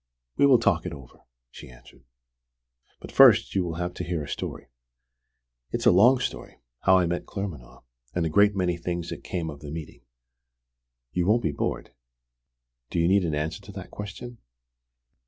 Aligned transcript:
We 0.35 0.47
will 0.47 0.57
talk 0.57 0.87
it 0.87 0.93
over," 0.93 1.19
she 1.51 1.69
answered. 1.69 2.05
"But 2.99 3.11
first 3.11 3.53
you 3.53 3.63
will 3.63 3.75
have 3.75 3.93
to 3.93 4.03
hear 4.03 4.23
a 4.23 4.27
story. 4.27 4.65
It's 5.69 5.85
a 5.85 5.91
long 5.91 6.17
story: 6.19 6.57
how 6.79 6.97
I 6.97 7.05
met 7.05 7.27
Claremanagh, 7.27 7.83
and 8.15 8.25
a 8.25 8.29
great 8.29 8.55
many 8.55 8.77
things 8.77 9.09
that 9.11 9.23
came 9.23 9.51
of 9.51 9.59
the 9.59 9.69
meeting. 9.69 10.01
You 11.11 11.27
won't 11.27 11.43
be 11.43 11.51
bored?" 11.51 11.91
"Do 12.89 12.97
you 12.97 13.07
need 13.07 13.23
an 13.25 13.35
answer 13.35 13.61
to 13.61 13.71
that 13.73 13.91
question?" 13.91 14.39